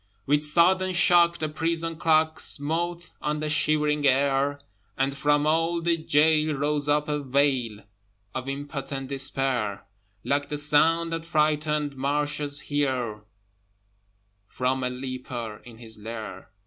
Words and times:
With 0.25 0.43
sudden 0.43 0.93
shock 0.93 1.37
the 1.37 1.47
prison 1.47 1.95
clock 1.95 2.39
Smote 2.39 3.11
on 3.21 3.39
the 3.39 3.51
shivering 3.51 4.07
air, 4.07 4.59
And 4.97 5.15
from 5.15 5.45
all 5.45 5.79
the 5.79 5.95
gaol 5.95 6.55
rose 6.55 6.89
up 6.89 7.07
a 7.07 7.21
wail 7.21 7.83
Of 8.33 8.49
impotent 8.49 9.09
despair, 9.09 9.85
Like 10.23 10.49
the 10.49 10.57
sound 10.57 11.13
that 11.13 11.23
frightened 11.23 11.95
marshes 11.95 12.61
hear 12.61 13.25
From 14.47 14.83
a 14.83 14.89
leper 14.89 15.57
in 15.65 15.77
his 15.77 15.99
lair. 15.99 16.49